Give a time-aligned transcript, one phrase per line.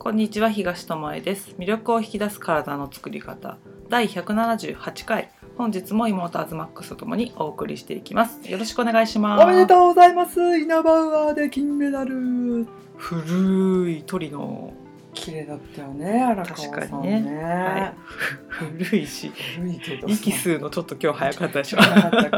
[0.00, 1.54] こんにちは東智恵です。
[1.58, 3.58] 魅力を引き出す体の作り方。
[3.90, 5.30] 第178回。
[5.58, 8.40] 本日も妹アズマックスとともにお送りしていきます。
[8.50, 9.44] よろしくお願いします。
[9.44, 10.40] おめでとうございます。
[10.58, 12.66] イナバウアーで金メダル。
[12.96, 14.72] 古い鳥の
[15.12, 17.20] 綺麗だったよね荒川さん確かにね。
[17.20, 17.94] ね、はい。
[18.48, 21.78] 古いし古いけど息吸うのちょっと今日早かったでしょ。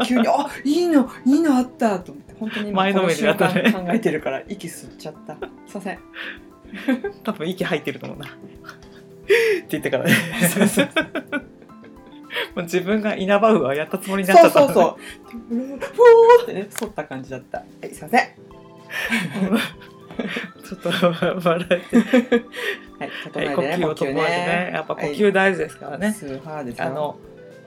[0.05, 2.33] 急にあいいのいいのあったと思って。
[2.37, 3.53] 本当に今前のめりだったね。
[3.53, 5.37] この瞬間考えてるから息吸っちゃった。
[5.65, 5.99] すいません
[7.23, 8.25] 多分息入ってると思うな。
[8.25, 10.15] って言ってからね。
[10.49, 10.89] そうそう
[12.55, 14.97] もう自分がイナバウアーやったつもりになっちゃったそうそうそ
[15.51, 15.55] う。
[15.55, 17.59] ふーってね反った感じだった。
[17.59, 18.29] はいすいません。
[20.63, 22.01] ちょっと笑えて、は
[23.05, 24.71] い整えはい、呼吸を整えてね。
[24.73, 27.17] やっぱ呼吸大事ですからね、スーハーですよあの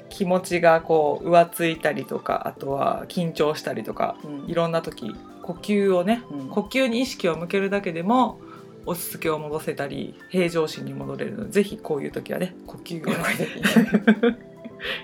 [0.09, 4.50] 気持ちがこう浮ついたりとかあとは緊張したりとかうん。
[4.50, 6.48] いろんな時呼吸をねうん。
[6.48, 8.41] 呼吸に意識を向けるだけでも
[8.87, 13.11] 落ち着きを戻せたり平常心に戻れるのでぜひこういう時はね呼吸を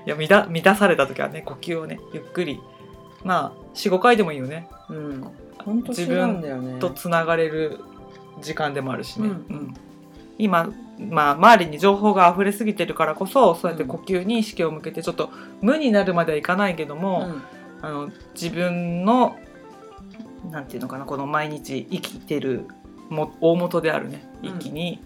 [0.07, 2.61] いや乱乱された時はね呼吸をねゆっくり。
[3.25, 4.69] まあ45回でもいいよね。
[4.89, 5.25] うん。
[5.59, 6.79] 本当違うんだよね。
[6.79, 7.79] とつながれる
[8.41, 9.33] 時間でもあるしね、うん。
[9.33, 9.75] うん。
[10.39, 17.29] 今、まあ、周りに情報が溢れすぎてるからこそそうやって呼吸に意識を向けてちょっと無になるまではいかないけども、
[17.81, 19.37] あの自分の
[20.51, 22.67] なんていうのかなこの毎日生きてる
[23.13, 24.25] も大元であるね。
[24.43, 24.49] うん。
[24.57, 25.01] 息に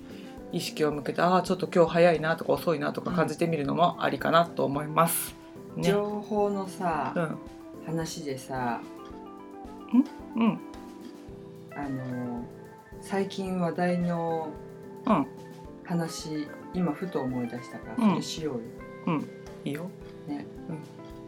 [0.53, 5.35] 意識を向けて、ああちょっと今日早いなとか遅いなとか感じてみるのもありかなと思います。
[5.77, 7.37] ね、情報のさ、うん。
[7.87, 8.81] 話でさ
[10.37, 10.59] うん？
[11.75, 12.45] あの
[13.01, 14.49] 最近話題の
[15.07, 15.27] うん。
[15.85, 18.11] 話今ふと思い出したからうん。
[18.11, 18.61] それしようよ、
[19.07, 19.29] うん。
[19.65, 19.89] いいよ。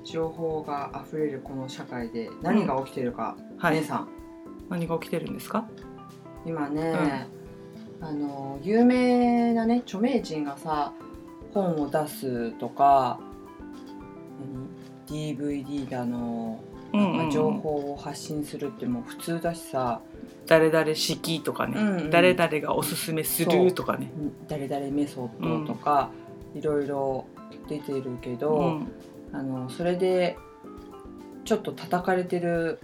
[0.05, 3.77] 情報が溢れるこの社会で何が起きてるか、はい。
[3.77, 4.09] 姉さん。
[4.69, 5.69] 何が起きてるんですか？
[6.49, 7.27] 今ね、
[8.01, 10.95] あの有名なね著名人がさ
[11.53, 13.21] 本を出すとか
[15.11, 16.59] 何？DVD だの、
[16.91, 20.01] なんか情報を発信するってもう普通だしさ。
[20.47, 22.11] 誰々式とかね、うんうん。
[22.11, 24.11] 誰々がおすすめするとかね。
[24.49, 26.11] 誰々メソッドとか、
[26.55, 27.27] いろいろ
[27.69, 28.93] 出てるけど、うん。
[29.33, 30.39] あのそれで
[31.45, 32.79] ちょっと叩かれてる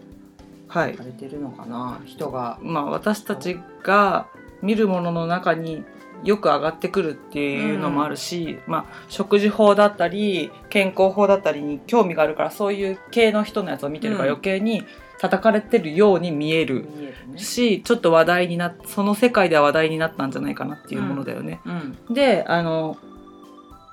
[0.69, 0.93] はい。
[0.93, 2.01] 叩かれてるのかな？
[2.05, 2.59] 人が。
[2.63, 4.29] まあ、私たちが
[4.63, 5.85] 見るものの中に
[6.23, 14.33] よく上がってくるっていうのもあるし、まあ、食事法だったり健康法だったりに興味があるからそういう系の人のやつを見てるからうん。
[14.33, 14.85] 余計に
[15.19, 17.39] 叩かれてるように見える見えるね。
[17.39, 21.61] しちょっと話題になっその世界では話題になったんじゃないかなっていうものだよね。
[21.67, 21.71] う
[22.11, 22.15] ん。
[22.15, 22.97] であの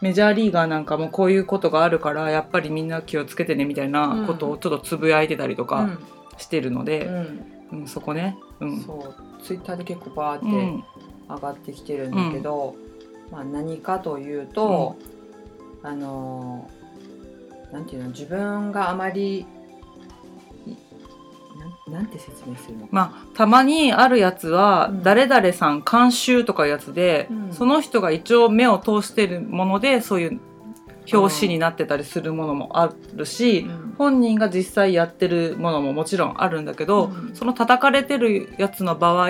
[0.01, 5.99] メジャーリーガーなんかもこういうことがあるからやっぱりみんな気をつけてねみたいなことをちょっとつぶやいてたりとかうん
[6.41, 7.45] してるので、うん。
[7.71, 8.37] うんそこね。
[8.59, 8.81] うん。
[8.81, 8.93] そ
[9.39, 10.83] うツイッターで結構バーってうん。
[11.29, 12.75] 上がってきてるんだけど、
[13.31, 14.97] まあ、何かというと、
[15.81, 16.81] あのー
[17.73, 19.45] なんていうの自分があまり
[20.67, 20.75] い
[21.89, 22.81] なんて説明するの？
[22.81, 25.03] か、まあ、たまにあるやつは、うん。
[25.03, 27.53] 誰々さん監修とかやつで、うん。
[27.53, 30.39] その人が一応目を通してるものでそういう
[31.11, 33.95] 表紙になってたりするものもあるし、うん。
[33.97, 37.35] 本人が実際やってるものももちろんあるんだけど、うん。
[37.35, 39.29] その叩かれてるやつの場合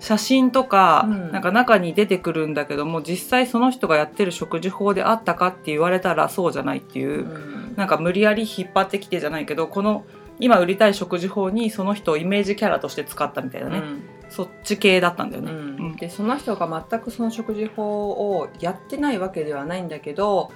[0.00, 1.32] 写真とか、うん。
[1.32, 7.24] なんか中に出てくるんだけども実際その人がやってる食事法であったかって言われたらそうじゃないっていう。
[7.24, 7.38] う
[7.72, 7.74] ん。
[7.76, 10.04] なんか無理やり引っ張ってきてじゃないけどこの
[10.40, 13.82] 今売りたい食事法にその人をイメージキャラとして使ったみたいなね、
[14.30, 15.52] そっち系だったんだよね。
[15.52, 15.58] うん。
[15.58, 15.96] うん。
[15.96, 20.50] でその人が全くその食事法をやってないわけではないんだけど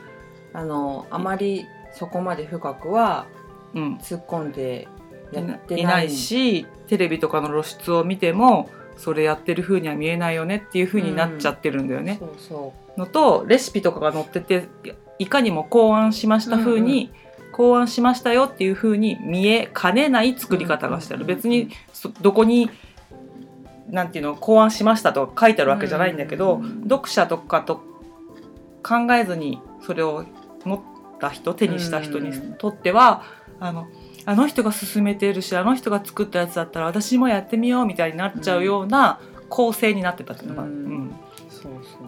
[0.55, 3.27] あのあまりそこまで深くは
[3.75, 3.95] うん。
[3.97, 4.89] 突っ込んで
[5.33, 5.83] やってない。
[5.83, 12.19] いないしテレビとかの露出を見てもそれやってる風には見えないよねっていう風になっちゃってるんだよね。
[12.21, 14.69] そうそのとレシピとかが載ってて
[15.19, 17.13] いかにも考案しました風に、
[17.53, 22.71] 考案しましたよっていう風に見えかねない作り方がしてある、うんうんうん別にそどこに
[23.91, 26.83] なんていうの考案しましたとか書いてあるわけじゃないんだけど、うんうんうん。
[26.85, 27.77] 読者とかと
[28.83, 30.25] 考えずにそれを
[30.65, 30.81] 持っ
[31.21, 33.23] た人手にした人にとっては、
[33.61, 33.89] あの
[34.27, 41.15] あの人が勧めてるしあの人が作ったやつだったら私もやってみようみたいになっちゃうような構成になってたっていうのが、うん。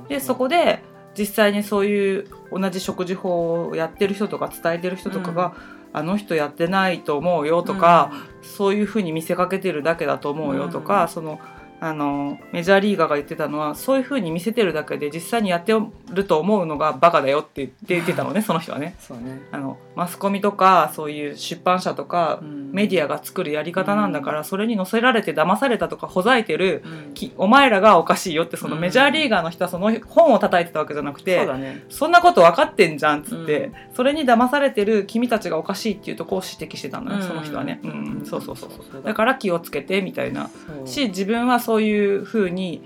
[0.08, 0.82] でそこで
[1.18, 5.54] 実際にそういう同じ食事法をやってる人とか伝えてる人とかが、
[5.92, 8.12] あの人やってないと思うよとか、
[8.42, 11.08] そういうふうに見せかけてるだけだと思うよとか、うん。
[11.08, 11.40] その
[11.80, 15.72] あのメジャーリーガーが言ってたのはそういうふうに見せてるだけで実際にやって
[16.10, 18.94] ると思うのがバカだよって言って 言ってたのねその人はね。
[19.20, 19.42] ね。
[19.52, 22.66] あのマスコミとかそういう出版社とか、うん。
[22.72, 27.14] メディアが作るやり方なんだから、それに載せられて騙されたとかほざいてるうん。
[27.14, 28.82] きお前らがおかしいよってそのうん。
[28.82, 31.84] メジャーリーガーの人はその本を叩いてたわけじゃなくて、そね。
[31.88, 33.72] そんなこと分かってんじゃんっつって、うん。
[33.94, 37.22] それに騙されてる君たちがおかしいっていうとこを指摘してたのよ、うん。
[37.22, 37.90] その人はね、うん。
[37.90, 38.26] うん。
[38.26, 39.02] そうそうそうそう。
[39.02, 39.14] だ。
[39.14, 40.50] から気をつけてみたいな。
[40.84, 42.80] し自分はそういうふうに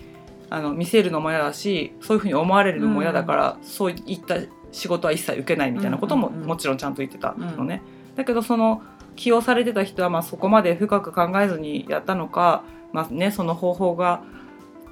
[0.49, 4.37] あの見せるのも嫌だしそういうふうに思われるのも嫌だから、そういった
[4.73, 6.49] 仕事は一切受けないみたいなことも、うんうんうん。
[6.49, 7.83] もちろんちゃんと言ってたのね。
[8.17, 8.83] だけどその
[9.17, 14.23] 起用されてた人はまあそこまで深く考えずにやったのか、まあね、その方法が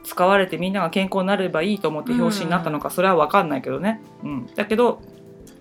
[0.05, 5.01] 使われてみんなが健康になればいいと思って表紙になったのか、それは分かんないけどね、うん、だけど、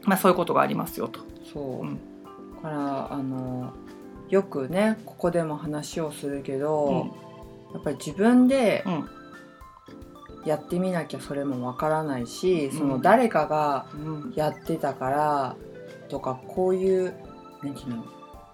[0.04, 1.22] まあ、そういうことがありますよと。
[1.54, 2.00] そう、うん
[2.58, 3.74] だからあの
[4.30, 7.16] よくねここでも話をするけど、
[7.78, 9.10] やっぱり自分でうん。
[10.46, 12.78] やってみなきゃそれもわからないし、うん。
[12.78, 14.34] その誰かがうん。
[14.36, 15.56] やってたから
[16.10, 17.14] とかこういう
[17.62, 18.06] 何ていうの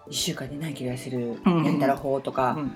[0.08, 1.64] 1週間で何キロ痩せるうん。
[1.64, 2.72] なんたら法とか、うん。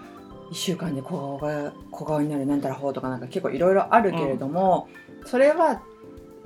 [0.52, 4.88] 1週間で小顔が小顔になるなんたら法とかなんか結構いろいろあるけれども、
[5.26, 5.82] それは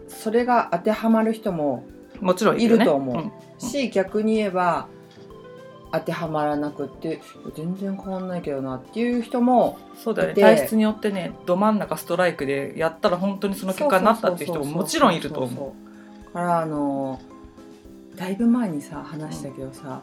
[0.08, 1.86] それが当てはまる人も
[2.20, 3.16] もちろんいると思う。
[3.16, 3.32] うん。
[3.60, 4.88] し、逆に言えば
[5.92, 7.22] 当てはまらなくって
[7.56, 10.34] 全然変わんないけどなっていう人もそうだよね。
[10.36, 16.30] で体質によってねど真ん中ストライクでやったら本当にその結果になったっていう人ももちろんいると思う。
[16.30, 16.34] う。
[16.34, 17.20] からあの
[18.16, 20.02] だいぶ前にさ話したけどさ、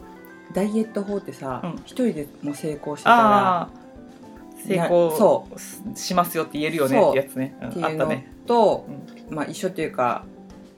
[0.53, 1.77] ダイエット法ってさうん。
[1.85, 3.69] 一、人でも成功してたら
[4.67, 5.47] 成功
[5.95, 8.87] しますよって言えるよねってやつね、うんっていうのあったね、と、
[9.29, 9.35] うん。
[9.35, 10.25] まあ一緒っていうか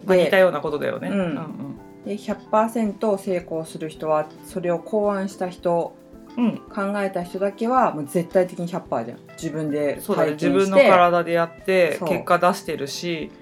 [0.04, 5.94] まあ、似たでようなことだよね、うんうんで100%成功する人はそれを考案した人
[6.36, 6.44] うん。
[6.44, 9.18] うん考えた人だけはもう絶対的に100%じゃん。
[9.32, 10.30] 自分でそうだね。
[10.32, 12.08] 体験して自分の体でやってそう。
[12.08, 13.32] 結果出してるし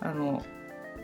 [0.00, 0.42] あの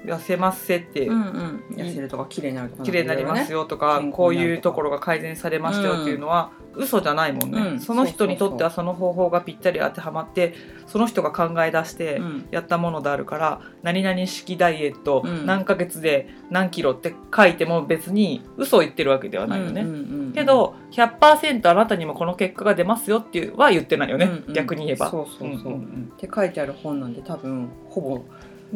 [0.05, 7.81] 痩せますせって、痩せるとか綺麗になるとか綺麗になりますよよとか、こういうところが改善されましたよっていうのは、嘘じゃないもんね、うん。
[7.81, 10.55] その人にとってはその方法がぴったり当てはまって
[10.87, 12.49] その人が考え出してうん。
[12.51, 15.47] やったものであるから、何々式ダイエット、うん。
[15.47, 19.87] 何ヶ月で何キロって書いても別に嘘を言ってるわけではないよね。
[20.35, 25.11] けど100%あなたにもこの結果が出ますよっていうは言ってないよね、逆に言えば。
[25.11, 28.25] そうそうそう、んっんて書いてある本なんで多分ほぼうん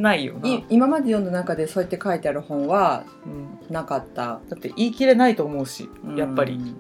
[0.01, 3.73] ないよな、い今まで読んだ中でそうやって書いてある本はうん。
[3.73, 4.41] なかった。
[4.49, 6.55] だって言い切れないと思うし、やっぱり。
[6.55, 6.77] うん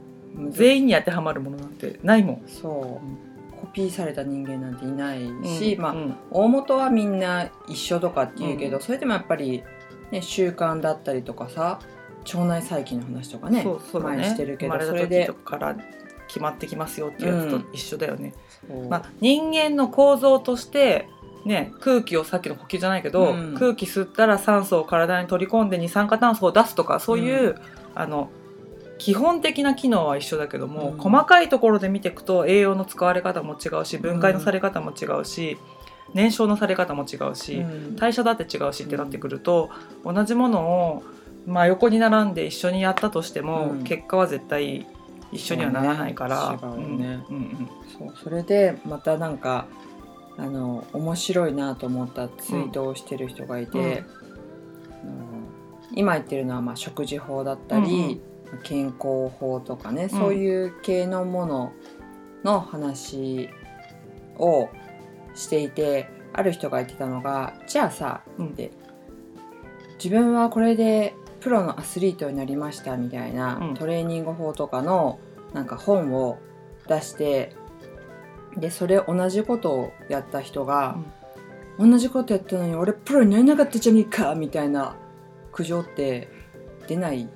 [0.51, 2.43] 全員に当てはまるものなんてないもん。
[2.47, 3.03] そ
[3.53, 3.57] う。
[3.61, 6.15] コピーされた人間なんていないし、まあうん。
[6.31, 8.83] 大元はみんな一緒とかっていうけど、うん。
[8.83, 9.63] それでもやっぱり、
[10.11, 11.81] ね、習慣だったりとかさ
[12.25, 14.19] 腸内細菌の話とかねそうそうね。
[14.19, 15.77] にしてるけどそれで時から
[16.27, 18.33] 決まってきますよっていうやつと一緒だよね。
[18.89, 21.09] まあ、人間の構造として
[21.45, 23.55] ね、空気をさっきの呼吸じゃないけど、うん。
[23.55, 27.57] 空気吸ったら酸素を体に取り込んで二酸化炭素を出すとかそういう、
[27.95, 28.31] あの
[28.99, 30.99] 基本的な機能は一緒だけども、うん。
[30.99, 35.57] 細かいところで見ていくと栄養の使われ方も違うし分解のされ方も違うし、
[36.13, 37.97] 燃焼のされ方も違うし、うん。
[37.97, 39.71] 代謝だって違うしってなってくると
[40.05, 41.03] 同じものを、
[41.47, 43.85] まあ、横に並んで一緒にやったとしても、うん。
[43.85, 44.87] 結果は絶対
[45.33, 46.59] 一緒にはならないから。
[46.61, 47.25] そうね違うよね。
[47.31, 47.37] うん。
[47.37, 47.71] うん。
[47.99, 49.67] そうそれでまたなんか
[50.41, 54.05] あの面白いなと思ったツイートをしてる人がいて、
[55.05, 55.47] うん。
[55.95, 58.23] 今言ってるのはまあ食事法だったり、
[58.63, 61.73] 健康法とかね、そういう系のもの
[62.43, 63.50] の話
[64.38, 64.71] を
[65.35, 68.49] していてある人が言ってたのがじゃあさうん。
[68.49, 68.73] って
[70.03, 73.75] 自分はこれでプロのアスリートになりましたみたいな、うん。
[73.75, 75.21] トレーニング法とかの
[75.53, 76.38] なんか本を
[76.88, 77.55] 出して
[78.57, 80.97] でそれ同じことをやった人が、
[81.78, 84.97] 同じことやったのに俺プロになれなかったじゃねえかみたいな
[85.52, 86.28] 苦情って
[86.87, 87.28] 出ない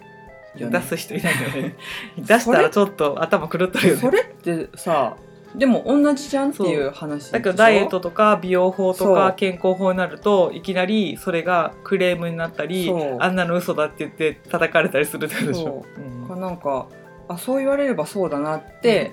[0.57, 0.79] よね。
[0.81, 0.83] 出。
[0.83, 1.77] す人いないよね。
[2.19, 4.01] 出したらちょっと頭狂ってるよね。
[4.01, 5.17] それってさ
[5.55, 15.85] でも同じじゃんっていう話だけどダイエットとか美容法とか健康法になるといきなりそれがクレームになったりあんなの嘘だって言って叩かれたりするってことでしょ？
[16.29, 16.37] う。
[16.37, 16.41] ん。
[16.41, 16.89] なんか
[17.29, 19.13] あそう言われればそうだなって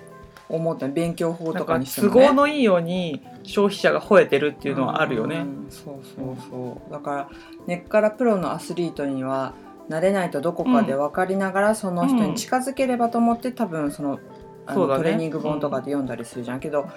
[0.52, 2.14] 思った勉強法とかにしてもね。
[2.14, 5.38] 都合のいいように消費者が吠えてるっていうのはあるよね。
[5.38, 6.92] うんそうそうそう。
[6.92, 7.30] だから
[7.68, 9.54] 根っからプロのアスリートには
[9.88, 14.20] なれないとどこかで分かりながら、その人に近づければと思って多分その
[14.66, 14.96] あのね。
[14.98, 16.88] トレーニング本とかで読んだりするじゃん、けど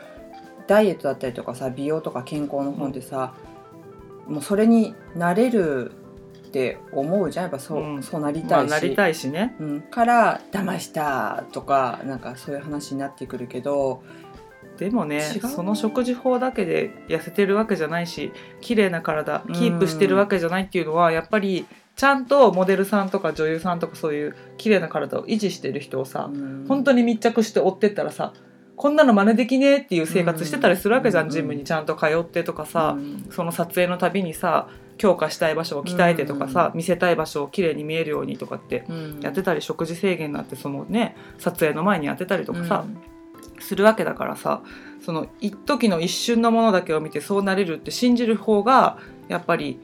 [0.67, 3.35] ダイエットだったりとかさ美容とか健康の本ってさ、
[4.27, 5.93] もうそれになれる
[6.55, 7.45] って思うじゃん。
[7.45, 8.03] やっぱそう,、うん。
[8.03, 8.73] そうなりまたいし。
[8.73, 9.57] あなりたいしね。
[9.59, 14.05] うん、から騙したとかなんかそういう話になってくるけど
[14.79, 26.29] でもねその食事法だけで痩せてるわけじゃないし綺麗な体キープしてるわけじゃないっていうのはやっぱりちゃんとモデルさんとか女優さんとかそういう綺麗な体を維持してる人をさ、
[26.67, 28.33] 本当に密着して追ってったらさ
[28.77, 33.27] こんなの真似できねえっていう生活してたりするわけじゃん、うんジムにちゃんと通ってとかさ、うん。
[33.31, 39.21] その撮影のたびにさ強化したい場所を鍛えてとかさ、見せたい場所を綺麗に見えるようにとかってうん。
[39.21, 42.85] やってたり食事制限なんてそのね撮影の前にやってたりとかさ、
[43.61, 44.63] するわけだからさ
[45.05, 48.99] その一時の一瞬のものだけを見てそうなれるって信じる方が
[49.29, 49.79] やっぱり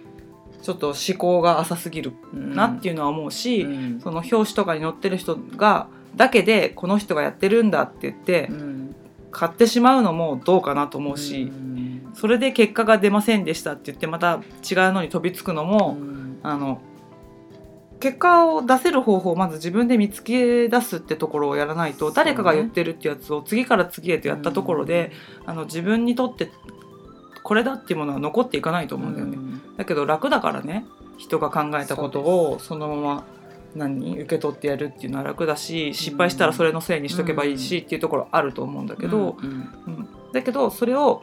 [0.62, 2.54] ちょっと思考が浅すぎるうん。
[2.54, 4.00] なっていうのは思うし、うん。
[4.00, 8.94] その表紙とかに載ってる人がだけでこの人がやってるんだって言ってうん。
[9.32, 11.79] 買ってしまうのもどうかなと思うし、うん
[12.14, 16.40] それで結果が出ませんでしたって言ってまた違うのに飛びつくのも、うん。
[16.42, 16.80] あの
[18.00, 25.12] 結果を出せる方法をまず自分で見つけ出すってところをやらないと誰かが言ってるってやつを次から次へとやったところで、
[25.44, 26.50] あの自分にとって
[27.42, 29.36] これだっていうものは残っていかないと思うんだよね。
[29.76, 30.86] だけど楽だからね
[31.18, 33.24] 人が考えたことをそのまま
[33.74, 39.48] 何受け取ってやるっていうのは楽だし失敗したらそれのせいにしとけばいいしっていうところあると思うんだけど、うん。
[39.86, 40.08] うん。
[40.32, 41.22] だけどそれを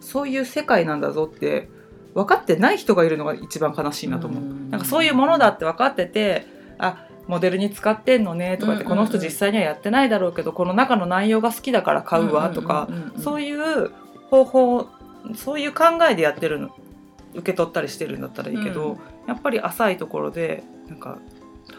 [0.00, 1.68] そういう世界なんだぞって
[2.14, 4.42] 分かってない人がいるのが一番悲しいなと思う。
[4.42, 4.70] うん。
[4.70, 6.46] なんかそういうものだって分かってて
[6.78, 8.98] あモデルに使ってんのねとかって、うんうんうん。
[8.98, 13.90] この人実際にはやってないだろうけどこの中の内容が好きだから買うわとか、うんうんうんうんそういう
[14.30, 14.88] 方法
[15.36, 16.74] そういう考えでやってるの
[17.34, 18.98] 受け取ったりしてるんだったらいいけど、うん。
[19.28, 21.18] やっぱり浅いところでなんか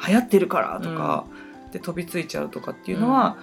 [0.08, 1.26] 流行ってるからとか、
[1.72, 3.38] で飛びついちゃうとかっていうのは、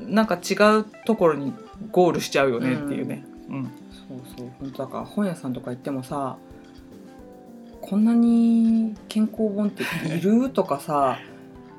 [0.00, 1.52] なんか違うところに
[1.92, 3.24] ゴールしちゃうよねっていうね。
[3.48, 3.70] うん
[4.08, 4.50] そうそう。
[4.60, 6.36] 本当だから本屋さんとか行ってもさ
[7.80, 10.50] こんなに健康本っている？
[10.50, 11.18] とかさ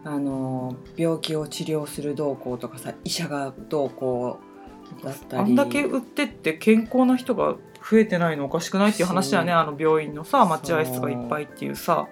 [0.03, 4.39] あの病気を治療するどうこうとかさ医者がどうこ
[5.01, 5.43] うだったり。
[5.43, 7.55] あんだけ売ってって健康な人が
[7.89, 12.07] 増えてないのおかしくないっていう話だよねあの病院のさ待合室がいっぱいっていうさ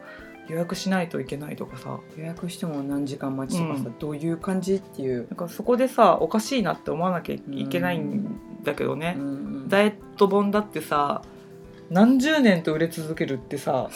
[0.50, 2.00] 予約しないといけないとかさ。
[2.18, 4.00] 予約しても何時間待ちとかさ、うん。
[4.00, 9.30] どういう感じっていう、なんかそこでさおかしいなって思わなきゃいけないんだけどね、うんう
[9.66, 9.70] ん。
[9.70, 11.22] ダイエット本だってさ
[11.90, 13.90] 何十年と売れ続けるってさ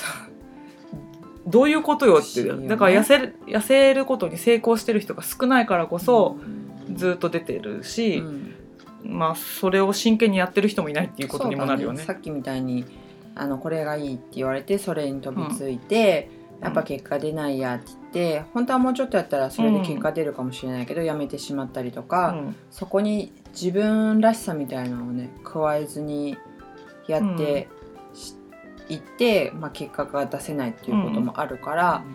[1.48, 2.68] どういうことよって、よね。
[2.68, 6.38] だから痩せる痩せることに成功してる人が少ないからこそ、
[6.88, 6.96] うん。
[6.96, 8.54] ずっと出てるし、うん。
[9.04, 12.00] まあそれを真剣にやってる人もいないっていうことにもなるよね。
[12.00, 12.86] そうださっきみたいに
[13.34, 16.64] あのこれがいいって言われてそれに飛びついて、ん。
[16.64, 22.56] やっぱ結果出ないやって言って本当はもうちょっとやったらそれで結果出るかもしれないけど、やめてしまったりとか、うん。
[22.72, 26.38] そこに自分らしさみたいなのをね加えずに
[27.08, 27.68] やって
[28.14, 28.36] し
[28.88, 32.06] いって、まあ、結果が出せないっていうこともあるから、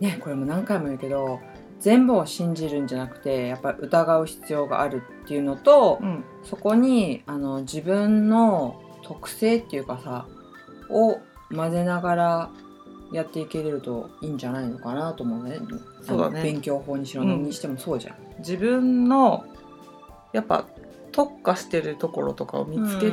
[0.00, 1.40] ねこれも何回も言うけど
[1.78, 6.24] 全部を信じるんじゃなくてやっぱり疑う必要があるっていうのと、うん。
[6.42, 10.26] そこにあの自分の特性っていうかさ
[10.90, 11.20] を
[11.54, 12.50] 混ぜながら
[13.12, 15.58] やっていけれるといいんじゃないのかなと思うね。
[16.02, 16.42] そうだね。
[16.42, 17.28] 勉強法にしろうん。
[17.28, 18.16] 何にしてもそうじゃん。
[18.38, 19.44] 自分の
[20.34, 20.66] やっぱ
[21.12, 23.12] 特化してるところとかを見つけ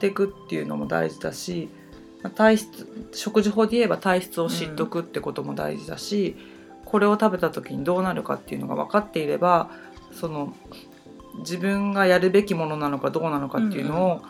[0.00, 1.68] ていくっていうのも大事だし、
[2.22, 6.36] まあ体質食事法で言えば体質を知っとくってことも大事だし、
[6.86, 9.70] これを食べた時にどうなるかっていうのが分かっていれば
[10.12, 10.54] その
[11.38, 14.22] 自分がやるべきものなのかどうなのかっていうのを、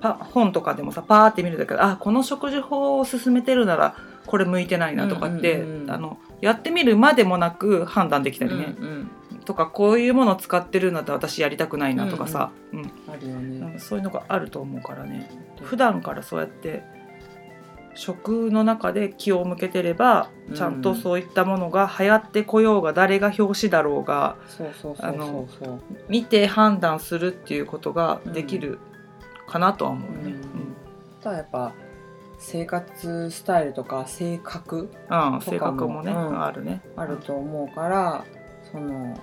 [0.00, 3.94] パ本とかでもさパーって見るだけであこの食事法を進めてるなら
[4.26, 5.90] これ向いてないなとかって、うんうんうん。
[5.90, 8.74] あのやってみるまでもなく判断できたりね。
[8.78, 9.10] うんうん
[9.50, 13.80] とかこういうものを使ってるんだったら私やりたくないなとかさ、うんあるよね。
[13.80, 15.28] そういうのがあると思うからね。
[15.60, 16.84] 普段からそうやって
[17.96, 20.54] 食の中で気を向けてればうん。
[20.54, 24.36] ちゃんとそういったものが流行ってこようが誰が表紙だろうが。
[26.08, 28.78] 見て判断するっていうことができる
[29.48, 30.34] かなとは思うよね。
[31.20, 31.72] ただやっぱ
[32.38, 36.40] 生活スタイルとか性格うんうんとかも性格もね、うん。
[36.40, 36.82] あるね。
[36.94, 38.24] あると思うから、
[38.70, 39.18] その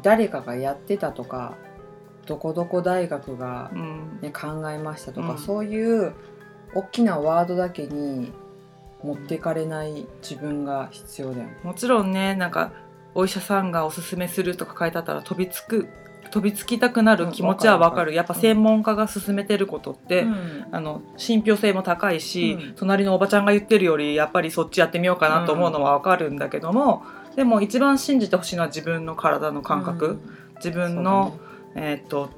[0.00, 1.54] 誰かがやってたとか
[2.26, 4.18] どこどこ大学がう、ん。
[4.22, 5.38] ね、考えましたとか、うん。
[5.38, 6.14] そういう
[6.74, 8.32] 大きなワードだけに
[9.02, 11.58] 持っていかれない自分が必要だよね。
[11.62, 12.72] もちろんねなんか
[13.14, 15.88] お医者さんがおすすめするとか書いてあったら飛びつく
[16.30, 20.66] 飛びつきたくなる気持ちはわかる,、やっぱ専門家が勧めてることって、うん。
[20.72, 22.74] あの信憑性も高いし、うん。
[22.74, 27.02] 隣のおばちゃんが言ってるよりやっぱりそっちやってみようかなと思うのはわかるんだけども、
[27.36, 30.20] でも一番信じてほしいのは自分の体の感覚、
[30.56, 31.38] 自分の、
[31.74, 32.30] えーっと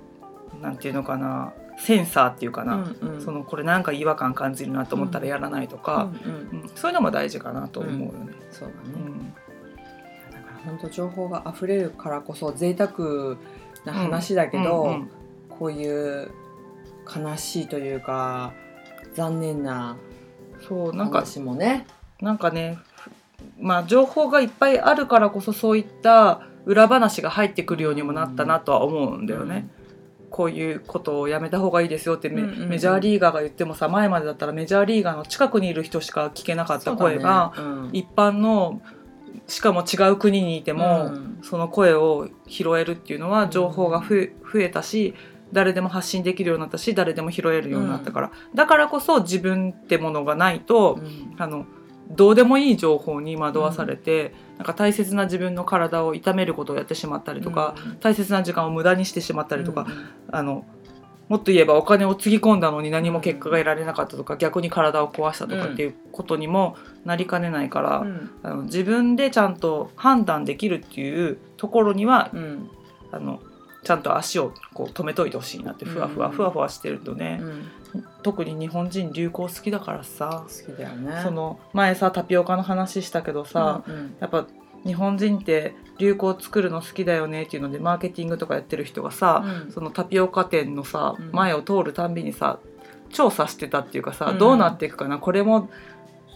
[0.63, 3.23] なんていうのかなセンサーっていうかな、うんうん。
[3.23, 6.61] そのこれなんか違和感感じるなと思ったらやらないとか、うんうん。
[6.63, 6.71] うん。
[6.75, 8.33] そういうのも大事かなと思うよね。
[8.51, 9.35] そうだね、うん
[10.33, 13.37] だから本当情報が溢れるからこそ贅沢
[13.85, 15.11] な話だけど、うんうん。
[15.51, 16.31] こういう
[17.15, 18.53] 悲しいというか
[19.15, 19.97] 残念な
[20.67, 21.87] そうなんか話もね。
[22.21, 22.79] なんかね
[23.61, 29.69] まあ情報がいっぱいあるからこそそういった裏話が入ってくるようにもなったなとは思うんだよね。
[30.31, 32.69] こういうことをやめた方がいいですよってメ,、うんうんうん。
[32.71, 37.63] メジャーリーガーが言ってもさ前までだったらメジャーリーガーの近くにいる人しか聞けなかった声が、ね。
[37.63, 37.91] うん。
[37.93, 38.83] 一般の
[39.47, 41.39] しかも違う国にいても、うん。
[41.43, 45.15] その声を拾えるっていうのは情報が増え増えたし
[45.53, 51.35] 誰でも発信できるようになったし誰でも拾えるようになったから、だからこそ自分ってものがないと、うん。
[51.39, 51.65] あの
[52.11, 59.87] どうでもいい情報に惑わされて、なんか大切な自分の体を痛めることをやってしまったりとか、大切な時間を無駄にしてしまったりとか、
[60.31, 60.65] あの
[61.29, 68.31] もっと言えばお金をつぎ込んだのに何も結果が得られなかったとか逆に体を壊したとかっていうことにもなりかねないから、うん。
[68.43, 72.71] あの自分でちゃんと判断できるっていうところにはうん。
[73.11, 73.41] あの
[73.85, 77.63] ちゃんと足をこう止めといてほしいなってふわふわうんふわふわしてるとね、うん
[78.23, 81.21] 特に日本人流行好きだからさ、好きだよね。
[81.23, 84.17] その前さタピオカの話したけどさ、うんうん。
[84.19, 84.47] やっぱ
[84.85, 89.73] 日本人って流行作るの好きだよねっていうのでマーケティングとかやってる人がさ、うん。
[89.73, 91.31] そのタピオカ店のさ、うん。
[91.33, 92.59] 前を通るたんびにさ
[93.11, 94.39] 調査してたっていうかさ、うん。
[94.39, 95.71] どうなっていくかなこれも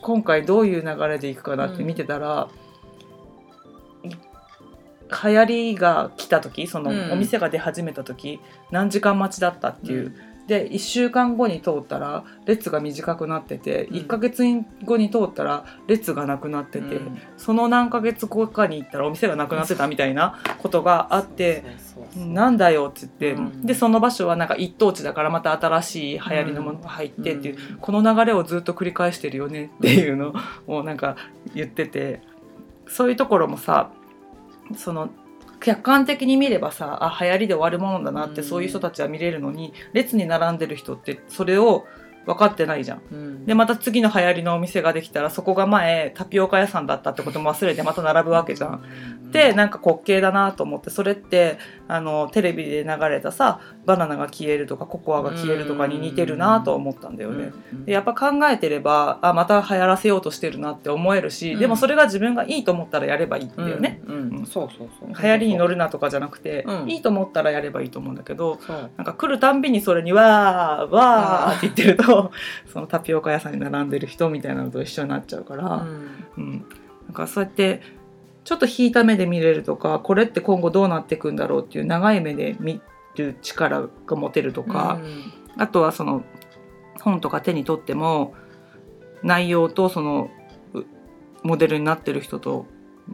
[0.03, 2.49] 今回どういう流れでいくかなって見てたら、
[4.05, 4.17] い流
[5.11, 7.13] 行りが来た時そのうん。
[7.13, 8.39] お店が出始めた時、
[8.71, 10.15] 何時間待ちだったっていう。
[10.49, 13.97] で1週間後に通ったら列が短くなってて、うん。
[13.97, 14.43] 1ヶ月
[14.83, 17.19] 後に通ったら列がなくなってて、うん。
[17.37, 21.65] その何ヶ月後かに行ったらお店がなくなってたみたいな ことがあって。
[22.17, 23.67] なんだよって言って、うん。
[23.67, 27.77] でその場所はなんか一等地だからまた新しい流行りのものが入ってっていう、うん。
[27.77, 30.33] この流れをずっと繰り返してるよねっていうの
[30.67, 31.17] をなんか
[31.55, 32.23] 言ってて
[32.87, 33.91] そういうところもさ
[34.77, 35.11] その
[35.61, 38.47] 客観的に見ればさあ流行りで終わるものだなって、うん。
[38.47, 41.87] そういう人たちは見れるのに列に並んでる人ってそれを
[42.29, 43.03] 分かってないじゃん。
[43.11, 43.47] うん。
[43.47, 48.83] でまた次の流行りのお店ができたらそこが前タピオカ屋さんだったってことも忘れてまた並ぶわけじゃん。
[49.33, 57.53] でなんか滑稽だなと思ってそれってあのテレビで流れたさバナナが消えるとかココアが消えるとかに似てるなと思ったんだよね。
[57.73, 57.85] うん。
[57.87, 61.61] でやっぱ考えてればあまた流行らせようとしてるなって思えるし、うん。
[61.61, 63.49] でもそれが自分がいいと思ったらやればいいん。
[63.57, 64.03] だよね。
[64.45, 65.23] そうそうそう。
[65.23, 66.91] 流行りに乗るなとかじゃなくて、うん。
[66.91, 68.59] いいと思ったらやればいいと思うんだけど
[68.97, 72.18] なんか来るたんびにそれにわーわーって言ってると
[72.67, 75.77] そのタピオカ屋さんに並んでる人みたいなのと一緒になっちゃうから。
[75.77, 76.09] うん。
[76.37, 76.53] うん、
[77.07, 77.83] なんかそうやって
[78.45, 82.81] ちょっと引いた目で見れるとかこれって今後どうなっていくんだろうっていう長い目で見
[83.15, 84.99] る力が持てるとか、
[85.57, 86.25] あとはその
[87.03, 88.35] 本とか手に取っても
[89.23, 90.31] 内容とその
[90.73, 90.85] う
[91.43, 92.67] モデルになってる人と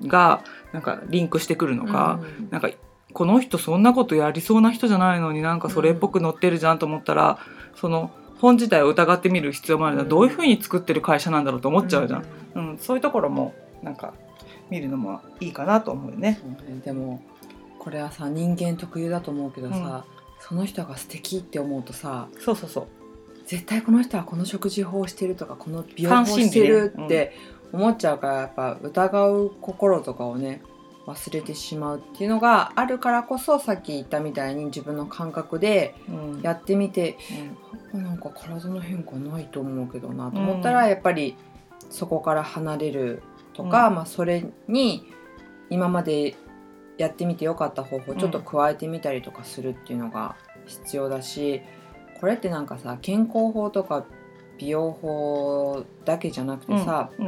[0.07, 2.49] がなんかリンクしてくるのか、うん。
[2.51, 2.71] なんか
[3.13, 7.39] この人そんなことやりそうな人じゃないのになんかそれっぽく載ってるじゃんと思ったら、
[7.75, 8.11] その
[8.45, 12.25] 本自体を疑ってみる必要もあるな、うんどういうふうに作ってる会社なんだろうと思っちゃうじゃん。
[12.55, 14.15] うん、そういうところもなんか
[14.71, 16.41] 見るのもいいかなと思うよね。
[16.69, 17.23] ねでも
[17.79, 20.05] これはさ人間特有だと思うけどさ、
[20.41, 22.87] その人が素敵って思うとさそうそうそう。
[23.47, 27.37] 絶対この人はこの食事法をしてるとかこの美容法をしてるって
[27.73, 30.63] 思っちゃうからやっぱ疑う心とかをね
[31.07, 36.41] 忘れてしまうっていうのがあるからこそさっき言ったみたいに自分の感覚でうん。
[36.43, 37.19] やってみて
[37.93, 38.05] うん。
[38.05, 41.37] なんか体の変化ないと思うけどなと思ったら、やっぱり
[41.91, 43.95] そこから離れるとか、うん。
[43.97, 45.13] まあ、それに
[45.71, 46.35] 今まで
[46.97, 50.37] やってみてよかった方法をちょっと加えてみたりとかするっていうのが
[50.67, 51.61] 必要だし、
[52.21, 54.07] これってなんかさ健康法とか
[54.59, 57.27] 美容法だけじゃなくてさ、うん。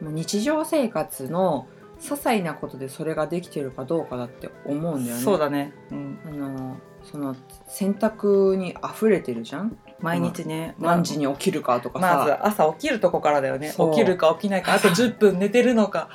[0.00, 1.66] もう日常生活の
[2.02, 5.22] 些細なことでそれができてるかどうかだって思うんだよね。
[5.22, 7.36] そうだね、うん、あのその
[7.68, 9.78] 選択に溢れてるじゃん？
[10.00, 13.72] 毎日ね、何時に起きるかとかさ、まず朝起きるとこからだよね。
[13.76, 16.08] 起きるか起きないかあと 10分寝てるのか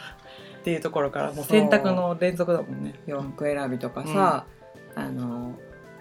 [0.60, 3.00] っていうところからもう選択の連続だもんね。
[3.06, 4.46] 洋服選びとかさ、
[4.96, 5.54] あの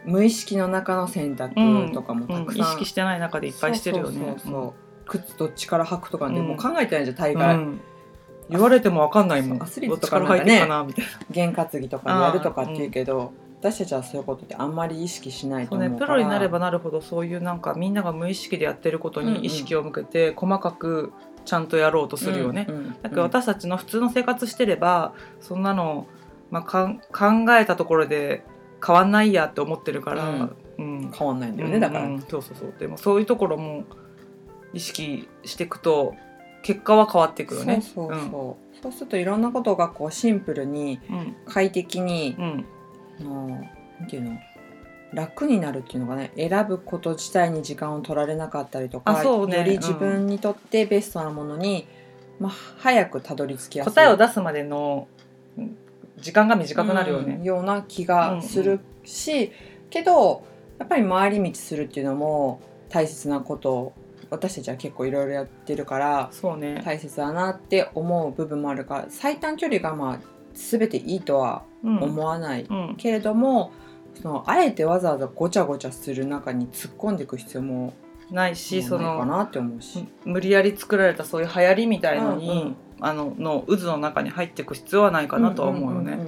[0.04, 1.54] 無意識の中の選択
[1.92, 4.18] とかもたうんくさん、意識してない中でいっぱいしてるよね。
[4.18, 4.72] そうそうそう
[5.06, 6.48] 靴どっちから履くとかね、うん。
[6.48, 7.80] もう考えてないじゃん大うん概、うん
[8.48, 9.62] 言われてもわかんないもん。
[9.62, 11.10] アスリート入ってるかなみたいな。
[11.32, 21.12] 験担ぎとかでやるとかっていうけど、私たちはそういうことってあんまり意識しないとそうね、思うからプロになればなるほどそういうなんかみんなが無意識でやってることに意識を向けて細かく
[21.44, 22.66] ちゃんとやろうとするよね。
[23.02, 26.06] だけど私たちの普通の生活してればそんなの、
[26.50, 28.44] まあ、かん考えたところで
[28.84, 31.10] 変わんないやって思ってるから、うん。
[31.12, 32.74] 変わんないんだよね、だから、そうそうそう。
[32.78, 33.84] でもそういうところも
[34.74, 36.14] 意識していくと
[36.66, 37.80] 結果は変わっていくよね。
[37.80, 41.36] そうそうそう、そうするといろんなことがこうシンプルにうん。
[41.46, 42.66] 快適にうん。
[43.24, 44.38] なんていうの？
[45.12, 49.24] 楽になるっていうのがね選ぶこと自体に時間を取られなかったりとか、ね。
[49.24, 51.86] より自分にとってベストなものに、
[52.40, 55.06] まあ、早くたどり着きやすい答えを出すまでの
[55.56, 55.76] うん
[56.18, 57.40] 時間が短くなるようんね。
[57.44, 59.52] ような気がするし、
[59.88, 60.42] けど
[60.80, 63.92] やっぱり回り道するっていうのも大切なこと
[64.30, 66.82] 私たちは結構いろいろやってるからそうね。
[66.84, 70.18] 大切だなって思う部分もあるから最短距離がまあ
[70.54, 73.72] 全ていいとはうん思わない、うんけれども
[74.20, 77.92] そのあえてわざわざごちゃごちゃする中に突っ込んでいく必要も
[78.30, 80.06] ないしそのかなって思うし。
[80.24, 86.14] 無理やり作られたそういう流行りみたいのに、うんうんあのの渦の中に入っていく必要はないかなとは思うよね。
[86.14, 86.26] んんうん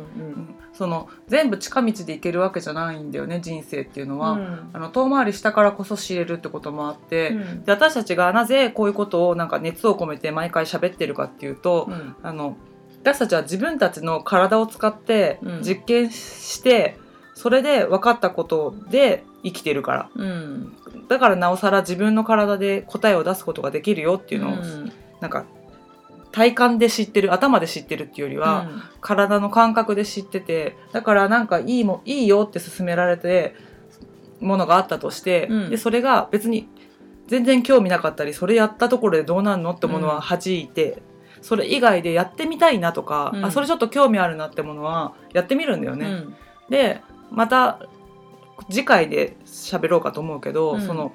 [0.78, 4.70] その全部近道で行けるわけじゃないんだよね人生っていうのは、うん。
[4.72, 7.64] あの遠回りしたからこそ知れるってこともあって、うん。
[7.64, 12.14] で私たちがなぜこういうことをなんか熱を込めて毎回喋ってるかっていうと、うん。
[12.22, 12.56] あの
[13.02, 15.62] 私たちは自分たちの体を使ってうん。
[15.62, 16.96] 実験して、
[17.34, 20.10] それで分かったことで生きてるから。
[20.14, 20.76] うん。
[21.08, 24.92] だからなおさら自分の体で答えを出すことができるよっていうのを、うん。
[25.20, 25.44] なんか
[26.30, 28.68] 体感で知ってる頭で知ってるっていうよりは、
[29.00, 33.54] 体の感覚で知っててだからなんかいいもいいよって勧められて
[34.40, 35.70] ものがあったとして、うん。
[35.70, 36.68] でそれが別に
[37.26, 41.02] 全然興味なかったりそれやったところでどうなんのってものは弾いて、
[41.40, 43.44] それ以外でやってみたいなとか、うん。
[43.44, 46.06] あそれちょっと興味あるなってものはやってみるんだよね。
[46.06, 46.36] うん。
[46.68, 47.80] でまた
[48.70, 50.82] 次回で喋ろうかと思うけど、うん。
[50.82, 51.12] その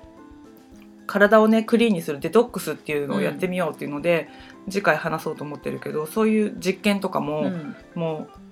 [1.05, 4.29] 体をねクリーンにするデトックスっていうのをやってみようっていうので、
[4.69, 7.75] 次回話そうと思ってるけどそういう実験とかも、うん。
[7.95, 8.43] もう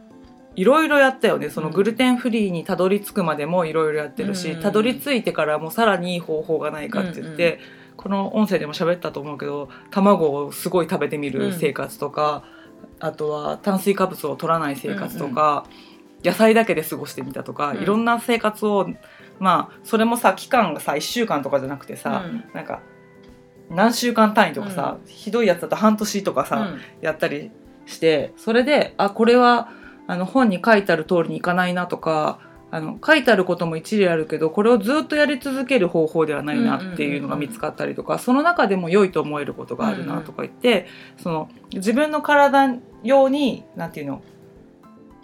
[0.56, 1.50] いろいろやったよね。
[1.50, 1.74] そのうん。
[1.74, 4.62] グルテンフリーにたどり着くまでもいろいろやってるし、うん。
[4.62, 7.60] たどり着いてからもさらにいい方法がないかって言って、
[7.95, 12.43] この音声でも喋ったと思うけど卵をすごい食べてみる生活とか、
[13.00, 15.65] あとは炭水化物を取らない生活とか、
[16.24, 17.82] 野菜だけで過ごしてみたとか、うん。
[17.82, 18.89] いろんな生活を
[19.39, 22.43] まあそれもさ期間がさ1週間とかじゃなくてさ、うん。
[22.54, 22.82] なんか
[23.72, 26.82] 何週間単位とかさ、ひどいやつだと半年とかさ、うん。
[27.02, 27.52] やったり
[27.86, 29.70] してそれであこれは
[30.08, 44.22] あの本に書いてある通りにいかないなとかあの書いてあることも一理あるけどこれをずっとやり続ける方法ではないなっていうのが見つかったりとか、その中でも良いと思えることがあるなとか言って、その自分の体用になんていうの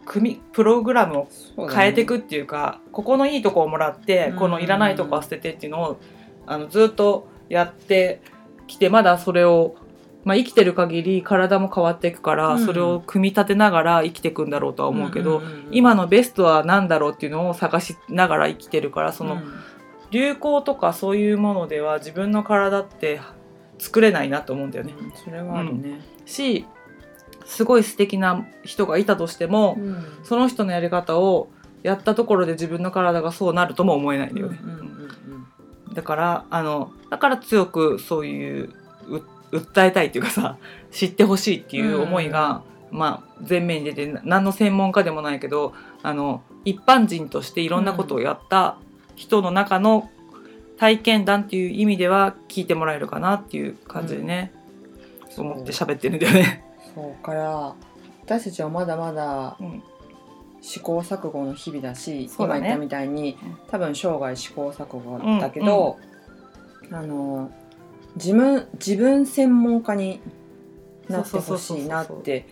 [0.05, 4.39] 組みプログラムを変えていくっていうかここのいいとこをもらってうん。
[4.39, 5.99] このいらないとこは捨ててっていうのを
[6.45, 8.21] あのずっとやって
[8.67, 9.75] きてまだそれを、
[10.23, 12.65] まあ、生きてる限り体も変わっていくから、うん。
[12.65, 19.43] それを組み立てながら生きていくんだろうとは思うけど、んんん今のベストは何だろうっていうのを探しながら生きてるからその、うん。
[20.11, 23.19] 流行とかそういうものでは自分の体って
[23.77, 24.93] 作れないなと思うんだよね。
[24.99, 26.65] うんそれはあるね、し
[27.45, 30.03] すごい素敵な人がいたとしても、うん。
[30.23, 31.49] その人のやり方を
[31.83, 34.59] やったところで自分の体がそうなるとも思えないんだよね。
[34.61, 35.06] うんうんうん
[35.97, 38.69] だからあのだから強くそういう
[39.07, 40.59] う訴えたいっていうかさ
[40.91, 48.77] 知ってほしいっていう思いが、まあ、前面に出てな何の専門家でもないけどあの一般人としていろんなことをやった
[49.15, 50.11] 人の中の
[50.77, 54.53] 体験談っていう意味では聞いてもらえるかなっていう感じでね、
[55.31, 55.51] そう。
[55.51, 56.63] 思って喋ってるんだよね。
[56.93, 57.73] そうから
[58.23, 59.81] 私たちはまだまだうん
[60.61, 62.59] 試行錯誤の日々だしそうだね。
[62.59, 63.57] 今言ったみたいにうん。
[63.67, 65.97] 多分生涯試行錯誤だけど、
[66.91, 67.51] あの
[68.15, 70.21] 自分自分専門家に
[71.07, 72.47] なってほしいなって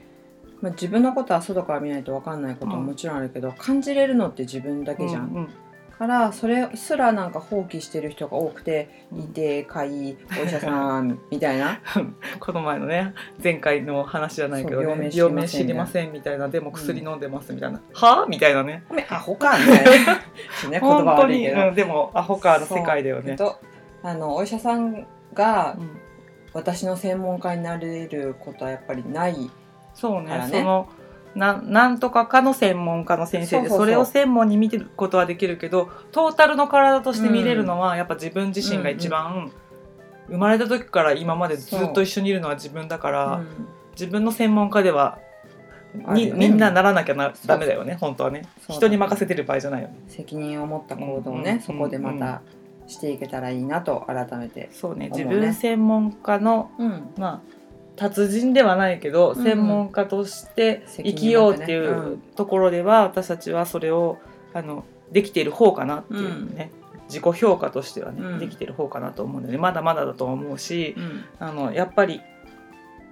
[0.61, 5.27] まあ自分のことは外から見ないと分かんないことはもちろんあるけど、感じれるのって自分だけじゃん。
[5.27, 5.49] うんうん
[5.97, 9.19] からそれすらなんか放棄してる人が多くてうん。
[9.21, 11.79] いてかいお医者さん みたいな。
[12.39, 20.15] この前のね前回の話じゃないけどそうね病名知りませんみたいなでも薬飲んでますみたいな、はあみたいなね「おめアホか」みたいな。
[20.69, 21.67] ね言葉本当に、悪いけど。
[21.67, 23.37] うん、でもアホカーの世界だよね。
[24.03, 26.05] あのお医者さんがうん。
[26.55, 29.51] 私の専門家になれることはやっぱりない
[29.93, 30.29] そうね。
[30.29, 30.87] からねその
[31.35, 39.51] ななんとかかの専門家の先生でそれを専門に見てることはできるけどトータルの体として見れるのは、やっぱ自分自身が一番、
[40.27, 45.19] 生まれた時から今までずっと一緒にいるのは自分だから、うん自分の専門家では
[46.13, 46.31] に、ね。
[46.33, 48.43] みんなならなきゃなダメだよね本当はね。
[48.67, 49.95] そう人に任せてる場合じゃないよね。
[50.07, 51.61] 責任を持った行動をね、うん。
[51.61, 52.41] そこでまた
[52.87, 55.09] していけたらいいなと改めて、そうね。
[55.11, 55.25] 思うね。
[55.35, 57.54] 自分専門家のうん、まあ
[57.95, 62.17] 達人ではないけど、うん専門家として生きようっていううん。
[62.35, 64.17] ところでは、私たちはそれを
[64.53, 66.71] あのできている方かなっていうね、
[67.07, 68.39] 自己評価としてはね、うん。
[68.39, 71.23] できている方かなと思うのでまだまだだとは思うしうん。
[71.39, 72.21] あのやっぱり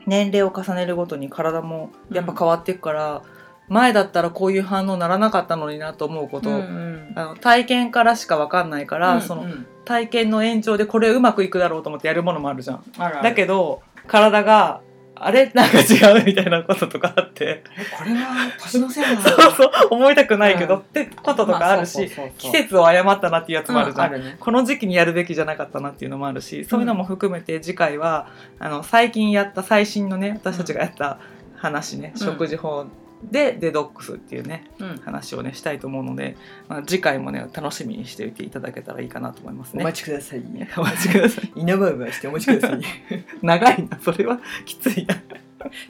[0.05, 3.21] 年齢を重ねるごとに体もやっぱ変わっていくから、
[3.69, 7.13] 前だったらこういう反応ならなかったのになと思うこと、うんうん。
[7.15, 12.83] あの体験からしか分かんないから、うんそのうん体験の延長でこれうまくいくだろうと思ってやるものもあるじゃん。
[12.97, 13.23] あるある。
[13.23, 14.81] だけど体が
[15.15, 15.51] あれ？
[15.55, 17.63] なんか違うみたいなこととかあって。
[17.77, 19.15] えこれは年のせいな。
[19.15, 20.79] の そうそう思いたくないけど、うん。
[20.81, 24.13] ってこととかあるし、季節を誤ったなっていうやつもあるじゃん。
[24.13, 24.37] うんね。
[24.39, 28.27] この時期にやるべきじゃなかったなっていうのもあるしそういうのも含めて次回は
[28.59, 31.19] あの最近やった最新のね私たちがやった
[31.55, 32.19] 話ね、うん。
[32.19, 32.85] 食事法
[33.31, 34.97] でデトックスっていうねうん。
[34.97, 36.35] 話をねしたいと思うので、
[36.67, 39.83] まあ、次回もね楽しみにしておいていただけたらいいかなと思いますね。
[39.83, 40.43] お待ちください。
[40.77, 41.51] お待ちください。
[41.55, 42.81] 稲葉はしてお待ちください。
[43.41, 44.39] 長いなそれは。
[44.65, 45.15] きついな。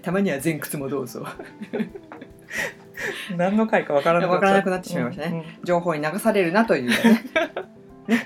[0.02, 1.26] たまには前屈もどうぞ。
[3.36, 5.60] 何の回かわからなくわからなくなってしまいましたね。
[5.64, 6.96] 情報に流されるなというね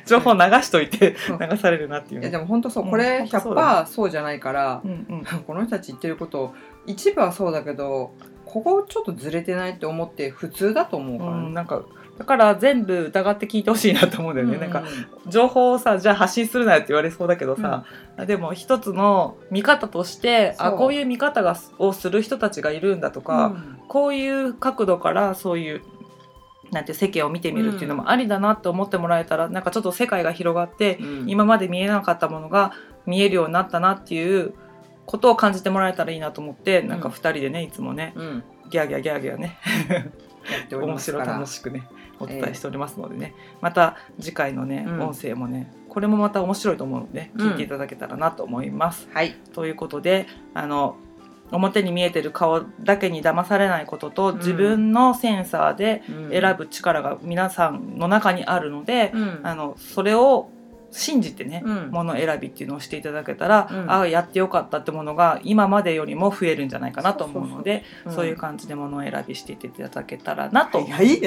[0.05, 2.29] 情報流しといて流されるなっていうね。
[2.29, 2.83] いやでも本当そう。
[2.85, 2.89] うん。
[2.89, 5.43] これ本当そうだ100%そうじゃないからうんうん。
[5.43, 6.53] この人たち言ってること
[6.85, 8.13] 一部はそうだけど
[8.45, 11.31] ここちょっとずれてないって思って普通だと思うから。
[11.31, 11.83] ねうん、なんか
[12.17, 14.83] だから全部疑って聞いてほしいなと思うんだよね、なんか
[15.27, 17.85] 情報をさじゃあ発信するなよって言われそうだけどさ、
[18.25, 23.55] でも一つの見方としてあこういう見方がをする人たちがいるんだとか、
[23.87, 25.81] こういう角度からそういう
[26.71, 31.29] なんて世間を見てみるっていうのもありだなって思ってもらえたら、なんかちょっと世界が広がって、うん。
[31.29, 32.73] 今まで見えなかったものが
[33.05, 34.53] 見えるようになったなっていう
[35.05, 38.43] ことを感じてもらえたらいいなと思ってなんか2人でねいつもねうん。
[38.69, 39.57] ギャーギャーギャーギャーね
[40.71, 41.87] 面白楽しくね
[42.19, 45.01] お伝えしておりますのでね、また次回のね、うん。
[45.01, 49.07] 音声もねこれもまた面白いと思うので、うん聞いていただけたらなと思います。
[49.13, 49.33] はい。
[49.53, 50.97] ということであの
[51.51, 54.37] 表に見えてる顔だけに騙されないことと、うん。
[54.37, 59.39] 自分のセンサーで選選ぶ力が皆さんの中にあるので、うん。
[59.43, 60.49] あのそれを
[60.89, 61.89] 信じてね、うん。
[61.91, 63.91] もの選びっていうのをしていただけたら、うん。
[63.91, 70.91] ああやってよかったってものが今までよりも増えるんじゃないかなと思うのでそういう感じでもの選びしていっていただけたらなと、はい。
[70.91, 71.19] は い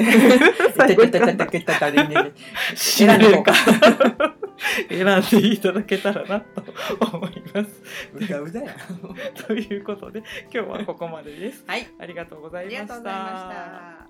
[4.88, 5.05] 選
[5.38, 6.62] んでいただけたらなと
[7.16, 7.83] 思います。
[8.14, 8.75] うだうだや
[9.46, 11.64] ということで今日はここまでです。
[11.66, 12.87] はいありがとうござあいまし。
[12.87, 14.10] た